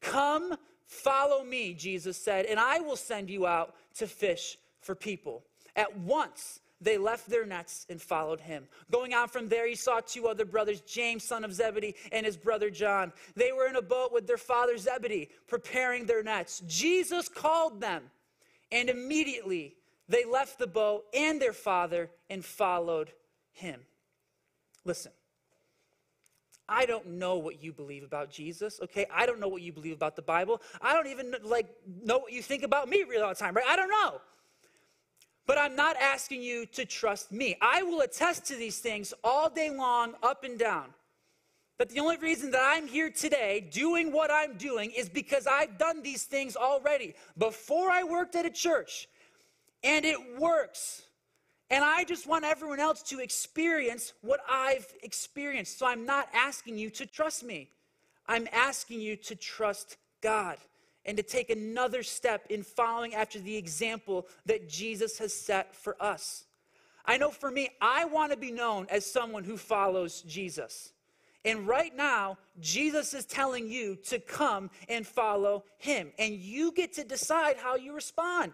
[0.00, 5.44] Come, follow me, Jesus said, and I will send you out to fish for people.
[5.76, 8.68] At once, they left their nets and followed him.
[8.90, 12.36] Going on from there, he saw two other brothers, James, son of Zebedee, and his
[12.36, 13.12] brother John.
[13.34, 16.62] They were in a boat with their father Zebedee, preparing their nets.
[16.66, 18.02] Jesus called them,
[18.70, 19.76] and immediately
[20.08, 23.12] they left the boat and their father and followed
[23.52, 23.80] him.
[24.84, 25.12] Listen.
[26.68, 29.04] I don't know what you believe about Jesus, okay?
[29.12, 30.62] I don't know what you believe about the Bible.
[30.80, 31.68] I don't even like
[32.02, 33.66] know what you think about me really all the time, right?
[33.68, 34.20] I don't know.
[35.46, 37.56] But I'm not asking you to trust me.
[37.60, 40.86] I will attest to these things all day long, up and down.
[41.76, 45.76] But the only reason that I'm here today doing what I'm doing is because I've
[45.76, 49.08] done these things already before I worked at a church.
[49.82, 51.02] And it works.
[51.70, 55.78] And I just want everyone else to experience what I've experienced.
[55.78, 57.68] So I'm not asking you to trust me,
[58.28, 60.56] I'm asking you to trust God
[61.06, 65.96] and to take another step in following after the example that Jesus has set for
[66.00, 66.44] us.
[67.04, 70.92] I know for me, I want to be known as someone who follows Jesus.
[71.44, 76.10] And right now, Jesus is telling you to come and follow him.
[76.18, 78.52] And you get to decide how you respond.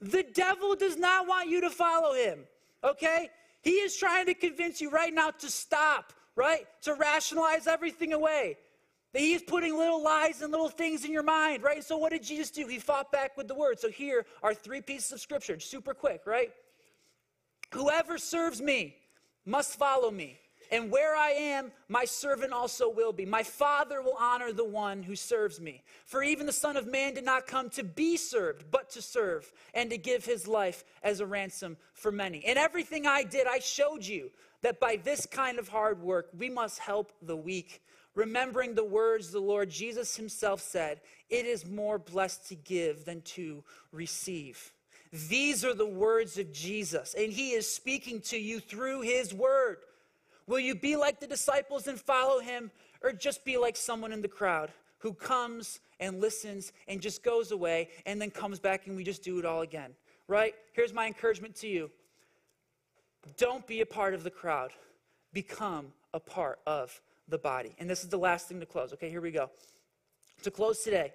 [0.00, 2.40] The devil does not want you to follow him,
[2.82, 3.28] okay?
[3.60, 6.66] He is trying to convince you right now to stop, right?
[6.82, 8.56] To rationalize everything away.
[9.12, 11.82] He's putting little lies and little things in your mind, right?
[11.82, 12.66] So what did Jesus do?
[12.68, 13.80] He fought back with the word.
[13.80, 16.52] So here are three pieces of scripture, super quick, right?
[17.72, 18.96] Whoever serves me
[19.44, 20.38] must follow me.
[20.72, 23.26] And where I am, my servant also will be.
[23.26, 25.82] My Father will honor the one who serves me.
[26.06, 29.52] For even the Son of Man did not come to be served, but to serve,
[29.74, 32.38] and to give his life as a ransom for many.
[32.38, 34.30] In everything I did, I showed you
[34.62, 37.82] that by this kind of hard work, we must help the weak.
[38.20, 43.22] Remembering the words the Lord Jesus himself said, It is more blessed to give than
[43.22, 44.74] to receive.
[45.10, 49.78] These are the words of Jesus, and he is speaking to you through his word.
[50.46, 52.70] Will you be like the disciples and follow him,
[53.02, 57.52] or just be like someone in the crowd who comes and listens and just goes
[57.52, 59.92] away and then comes back and we just do it all again?
[60.28, 60.54] Right?
[60.74, 61.90] Here's my encouragement to you
[63.38, 64.72] don't be a part of the crowd,
[65.32, 67.00] become a part of
[67.30, 67.74] the body.
[67.78, 68.92] And this is the last thing to close.
[68.92, 69.50] Okay, here we go.
[70.42, 71.12] To close today,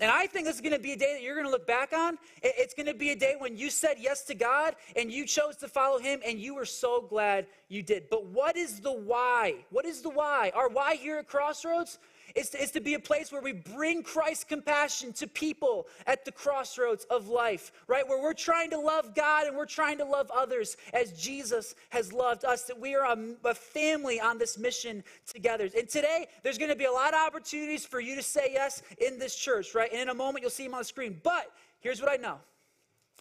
[0.00, 1.66] and I think this is going to be a day that you're going to look
[1.66, 2.16] back on.
[2.42, 5.56] It's going to be a day when you said yes to God and you chose
[5.56, 8.08] to follow Him and you were so glad you did.
[8.08, 9.56] But what is the why?
[9.68, 10.52] What is the why?
[10.54, 11.98] Our why here at Crossroads
[12.34, 16.32] is to, to be a place where we bring Christ's compassion to people at the
[16.32, 18.06] crossroads of life, right?
[18.06, 22.12] Where we're trying to love God and we're trying to love others as Jesus has
[22.12, 25.68] loved us, that we are a, a family on this mission together.
[25.76, 28.82] And today, there's going to be a lot of opportunities for you to say yes
[28.98, 29.90] in this church, right?
[29.92, 31.20] And in a moment, you'll see him on the screen.
[31.22, 32.38] But here's what I know.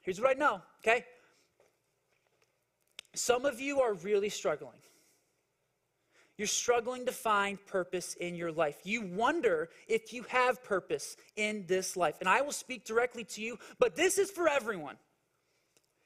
[0.01, 1.05] Here's what I know, okay?
[3.13, 4.77] Some of you are really struggling.
[6.39, 8.77] You're struggling to find purpose in your life.
[8.85, 12.15] You wonder if you have purpose in this life.
[12.21, 14.95] And I will speak directly to you, but this is for everyone.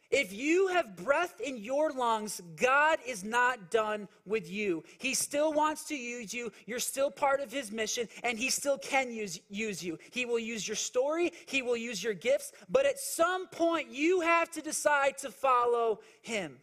[0.09, 4.83] If you have breath in your lungs, God is not done with you.
[4.97, 6.51] He still wants to use you.
[6.65, 9.99] You're still part of His mission, and He still can use, use you.
[10.09, 14.21] He will use your story, He will use your gifts, but at some point, you
[14.21, 16.57] have to decide to follow Him.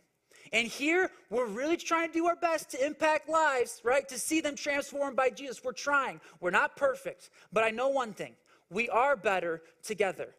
[0.53, 4.09] And here, we're really trying to do our best to impact lives, right?
[4.09, 5.63] To see them transformed by Jesus.
[5.63, 6.21] We're trying.
[6.41, 8.35] We're not perfect, but I know one thing
[8.71, 10.35] we are better together.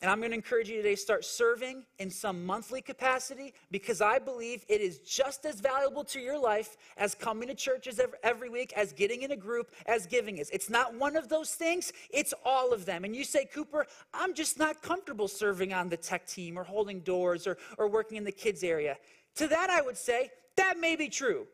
[0.00, 4.00] And I'm going to encourage you today to start serving in some monthly capacity because
[4.00, 8.48] I believe it is just as valuable to your life as coming to churches every
[8.48, 10.50] week, as getting in a group, as giving is.
[10.50, 13.04] It's not one of those things, it's all of them.
[13.04, 17.00] And you say, Cooper, I'm just not comfortable serving on the tech team or holding
[17.00, 18.96] doors or, or working in the kids' area.
[19.36, 21.48] To that, I would say, that may be true.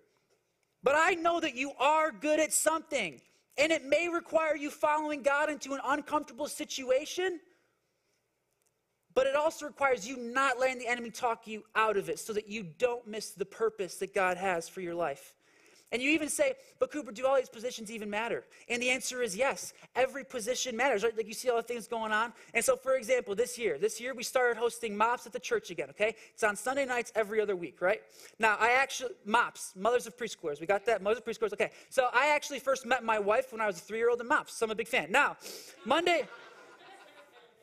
[0.82, 3.22] But I know that you are good at something.
[3.56, 7.40] And it may require you following God into an uncomfortable situation.
[9.14, 12.32] But it also requires you not letting the enemy talk you out of it so
[12.32, 15.34] that you don't miss the purpose that God has for your life.
[15.92, 18.42] And you even say, but Cooper, do all these positions even matter?
[18.68, 19.72] And the answer is yes.
[19.94, 21.16] Every position matters, right?
[21.16, 22.32] Like you see all the things going on.
[22.52, 25.70] And so, for example, this year, this year we started hosting MOPS at the church
[25.70, 26.16] again, okay?
[26.32, 28.02] It's on Sunday nights every other week, right?
[28.40, 31.00] Now, I actually, MOPS, Mothers of Preschoolers, we got that?
[31.00, 31.70] Mothers of Preschoolers, okay.
[31.90, 34.26] So I actually first met my wife when I was a three year old in
[34.26, 35.12] MOPS, so I'm a big fan.
[35.12, 35.36] Now,
[35.84, 36.26] Monday.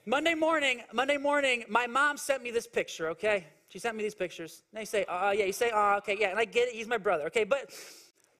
[0.05, 3.45] Monday morning, Monday morning, my mom sent me this picture, okay?
[3.69, 4.63] She sent me these pictures.
[4.73, 6.87] And they say, oh, yeah, you say, oh, okay, yeah, and I get it, he's
[6.87, 7.43] my brother, okay?
[7.43, 7.69] But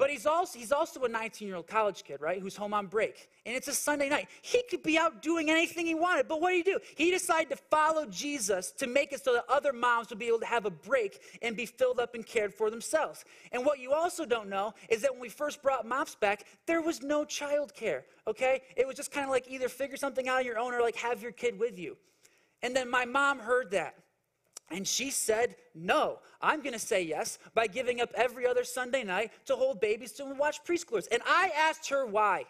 [0.02, 2.42] but he's also, he's also a 19 year old college kid, right?
[2.42, 3.30] Who's home on break.
[3.46, 4.30] And it's a Sunday night.
[4.42, 6.80] He could be out doing anything he wanted, but what did he do?
[6.96, 10.40] He decided to follow Jesus to make it so that other moms would be able
[10.40, 13.26] to have a break and be filled up and cared for themselves.
[13.52, 16.82] And what you also don't know is that when we first brought MOPS back, there
[16.82, 18.64] was no child care, okay?
[18.76, 20.96] It was just kind of like either figure something out on your own or like
[20.96, 21.96] have your kid with you.
[22.64, 23.94] And then my mom heard that.
[24.72, 29.04] And she said, No, I'm going to say yes by giving up every other Sunday
[29.04, 31.08] night to hold babies to watch preschoolers.
[31.12, 32.46] And I asked her why.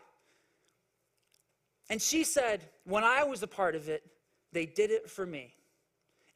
[1.90, 4.04] And she said, When I was a part of it,
[4.52, 5.54] they did it for me.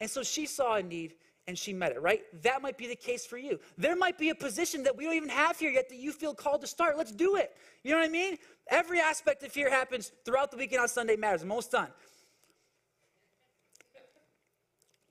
[0.02, 1.16] And so she saw a need
[1.48, 2.24] and she met it, right?
[2.42, 3.60] That might be the case for you.
[3.78, 6.34] There might be a position that we don't even have here yet that you feel
[6.34, 6.98] called to start.
[6.98, 7.56] Let's do it.
[7.84, 8.38] You know what I mean?
[8.70, 11.44] Every aspect of here happens throughout the weekend on Sunday matters.
[11.44, 11.90] I'm almost done.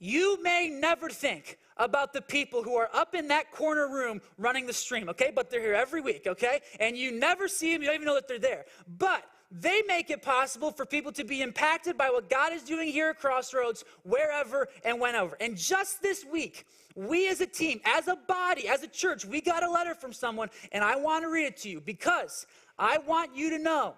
[0.04, 4.66] You may never think about the people who are up in that corner room running
[4.66, 5.32] the stream, okay?
[5.34, 6.60] But they're here every week, okay?
[6.78, 8.66] And you never see them, you don't even know that they're there.
[8.98, 12.88] But they make it possible for people to be impacted by what God is doing
[12.88, 15.38] here at Crossroads, wherever and whenever.
[15.40, 19.40] And just this week, we as a team, as a body, as a church, we
[19.40, 22.46] got a letter from someone, and I want to read it to you because
[22.78, 23.94] I want you to know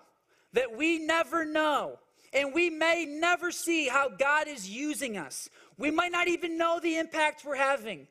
[0.52, 1.98] that we never know
[2.36, 5.48] and we may never see how God is using us.
[5.78, 8.06] We might not even know the impact we're having,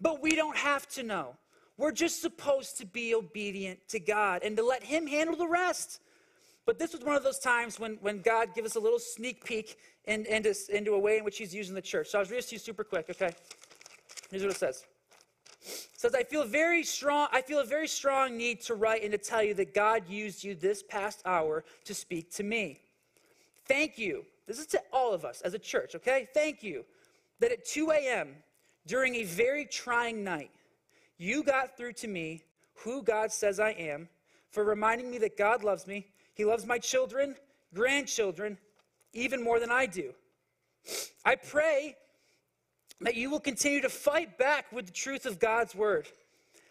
[0.00, 1.36] but we don't have to know.
[1.76, 6.00] We're just supposed to be obedient to God and to let Him handle the rest.
[6.66, 9.44] But this was one of those times when, when God gave us a little sneak
[9.44, 12.08] peek in, into, into a way in which He's using the church.
[12.08, 13.32] So I was reading to you super quick, okay?
[14.30, 14.84] Here's what it says.
[15.62, 19.12] It says, I feel very strong, I feel a very strong need to write and
[19.12, 22.80] to tell you that God used you this past hour to speak to me.
[23.66, 24.24] Thank you.
[24.46, 26.28] This is to all of us as a church, okay?
[26.34, 26.84] Thank you
[27.40, 28.36] that at 2 a.m.,
[28.86, 30.50] during a very trying night,
[31.16, 32.42] you got through to me
[32.74, 34.08] who God says I am,
[34.50, 36.06] for reminding me that God loves me.
[36.34, 37.34] He loves my children,
[37.72, 38.58] grandchildren,
[39.12, 40.12] even more than I do.
[41.24, 41.96] I pray
[43.00, 46.08] that you will continue to fight back with the truth of God's word.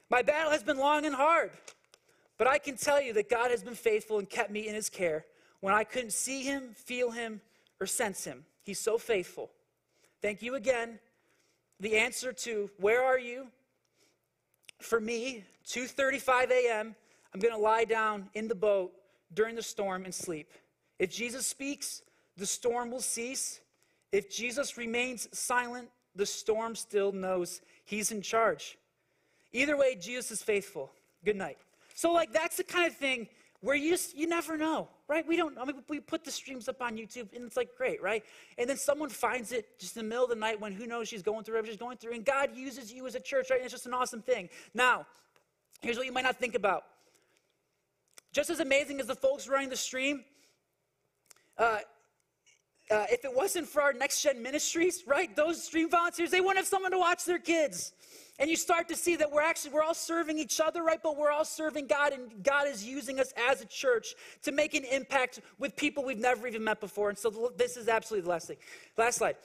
[0.10, 1.52] My battle has been long and hard,
[2.38, 4.90] but I can tell you that God has been faithful and kept me in his
[4.90, 5.26] care
[5.62, 7.42] when I couldn't see him, feel him,
[7.80, 8.46] or sense him.
[8.64, 9.50] He's so faithful.
[10.24, 11.00] Thank you again.
[11.82, 13.48] The answer to where are you?
[14.80, 16.96] For me, 2:35 a.m.,
[17.34, 18.94] I'm going to lie down in the boat
[19.34, 20.50] during the storm and sleep.
[20.98, 22.04] If Jesus speaks,
[22.38, 23.60] the storm will cease.
[24.14, 28.78] If Jesus remains silent, the storm still knows he's in charge.
[29.52, 30.90] Either way, Jesus is faithful.
[31.26, 31.58] Good night.
[31.96, 33.28] So, like, that's the kind of thing
[33.64, 35.26] where you just, you never know, right?
[35.26, 38.04] We don't, I mean, we put the streams up on YouTube and it's like great,
[38.04, 38.22] right?
[38.58, 41.08] And then someone finds it just in the middle of the night when who knows
[41.08, 43.60] she's going through whatever she's going through, and God uses you as a church, right?
[43.60, 44.50] And it's just an awesome thing.
[44.74, 45.08] Now,
[45.80, 46.84] here's what you might not think about.
[48.34, 50.26] Just as amazing as the folks running the stream,
[51.58, 51.80] uh,
[52.94, 56.58] uh, if it wasn't for our next gen ministries, right, those stream volunteers, they wouldn't
[56.58, 57.94] have someone to watch their kids.
[58.40, 61.00] And you start to see that we're actually, we're all serving each other, right?
[61.02, 64.74] But we're all serving God, and God is using us as a church to make
[64.74, 67.10] an impact with people we've never even met before.
[67.10, 68.58] And so this is absolutely the last thing.
[68.98, 69.36] Last slide.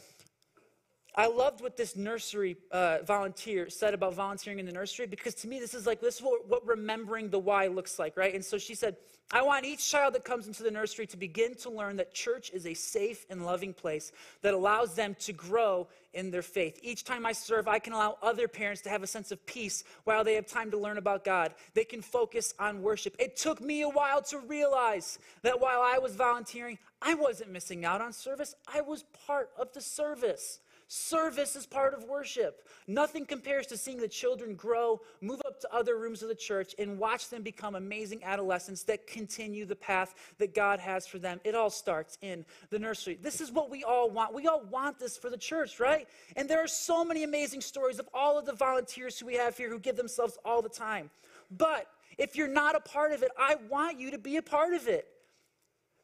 [1.18, 5.48] I loved what this nursery uh, volunteer said about volunteering in the nursery because to
[5.48, 8.32] me, this is like, this is what, what remembering the why looks like, right?
[8.32, 8.94] And so she said,
[9.32, 12.52] I want each child that comes into the nursery to begin to learn that church
[12.54, 14.12] is a safe and loving place
[14.42, 16.78] that allows them to grow in their faith.
[16.84, 19.82] Each time I serve, I can allow other parents to have a sense of peace
[20.04, 21.52] while they have time to learn about God.
[21.74, 23.16] They can focus on worship.
[23.18, 27.84] It took me a while to realize that while I was volunteering, I wasn't missing
[27.84, 30.60] out on service, I was part of the service.
[30.90, 32.66] Service is part of worship.
[32.86, 36.74] Nothing compares to seeing the children grow, move up to other rooms of the church,
[36.78, 41.40] and watch them become amazing adolescents that continue the path that God has for them.
[41.44, 43.18] It all starts in the nursery.
[43.20, 44.32] This is what we all want.
[44.32, 46.08] We all want this for the church, right?
[46.36, 49.58] And there are so many amazing stories of all of the volunteers who we have
[49.58, 51.10] here who give themselves all the time.
[51.50, 51.86] But
[52.16, 54.88] if you're not a part of it, I want you to be a part of
[54.88, 55.06] it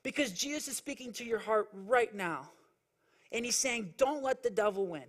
[0.02, 2.50] because Jesus is speaking to your heart right now.
[3.34, 5.04] And he's saying, don't let the devil win.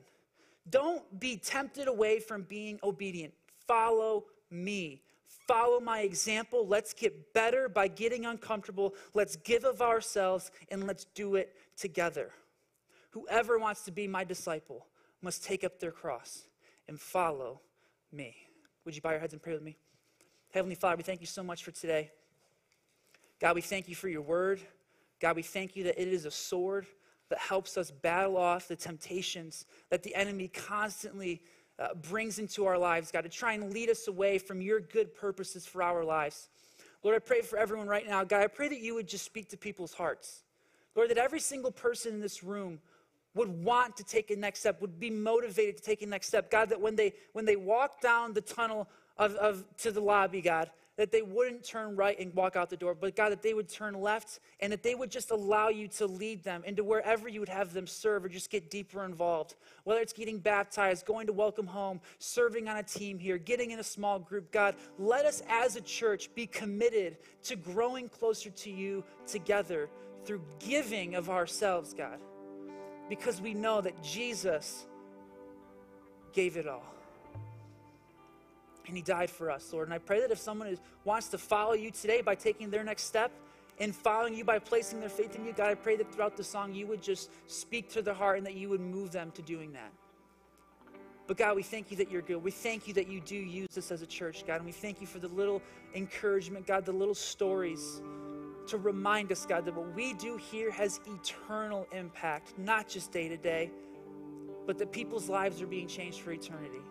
[0.68, 3.34] Don't be tempted away from being obedient.
[3.68, 5.04] Follow me.
[5.48, 6.66] Follow my example.
[6.68, 8.96] Let's get better by getting uncomfortable.
[9.14, 12.32] Let's give of ourselves and let's do it together.
[13.12, 14.88] Whoever wants to be my disciple
[15.22, 16.46] must take up their cross
[16.88, 17.62] and follow
[18.12, 18.36] me.
[18.86, 19.78] Would you bow your heads and pray with me?
[20.52, 22.10] Heavenly Father, we thank you so much for today.
[23.40, 24.62] God, we thank you for your word.
[25.22, 26.88] God, we thank you that it is a sword
[27.30, 31.42] that helps us battle off the temptations that the enemy constantly
[31.80, 35.14] uh, brings into our lives, God, to try and lead us away from your good
[35.14, 36.50] purposes for our lives.
[37.04, 38.24] Lord, I pray for everyone right now.
[38.24, 40.44] God, I pray that you would just speak to people's hearts.
[40.96, 42.80] Lord, that every single person in this room
[43.34, 46.50] would want to take a next step, would be motivated to take a next step.
[46.50, 50.42] God, that when they when they walk down the tunnel of, of to the lobby,
[50.42, 53.54] God, that they wouldn't turn right and walk out the door, but God, that they
[53.54, 57.28] would turn left and that they would just allow you to lead them into wherever
[57.28, 59.56] you would have them serve or just get deeper involved.
[59.84, 63.80] Whether it's getting baptized, going to welcome home, serving on a team here, getting in
[63.80, 68.72] a small group, God, let us as a church be committed to growing closer to
[68.72, 69.90] you together
[70.24, 72.20] through giving of ourselves, God,
[73.10, 74.86] because we know that Jesus
[76.34, 76.95] gave it all
[78.88, 79.88] and he died for us, Lord.
[79.88, 82.84] And I pray that if someone is, wants to follow you today by taking their
[82.84, 83.32] next step
[83.80, 86.44] in following you by placing their faith in you, God, I pray that throughout the
[86.44, 89.42] song you would just speak to their heart and that you would move them to
[89.42, 89.92] doing that.
[91.28, 92.38] But God, we thank you that you're good.
[92.38, 94.58] We thank you that you do use us as a church, God.
[94.58, 95.62] And we thank you for the little
[95.96, 98.02] encouragement, God, the little stories
[98.68, 103.28] to remind us, God, that what we do here has eternal impact, not just day
[103.28, 103.72] to day,
[104.66, 106.82] but that people's lives are being changed for eternity.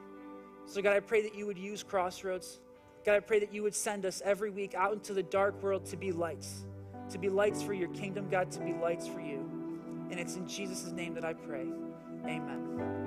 [0.67, 2.61] So, God, I pray that you would use Crossroads.
[3.05, 5.85] God, I pray that you would send us every week out into the dark world
[5.87, 6.65] to be lights,
[7.11, 9.49] to be lights for your kingdom, God, to be lights for you.
[10.11, 11.67] And it's in Jesus' name that I pray.
[12.25, 13.04] Amen.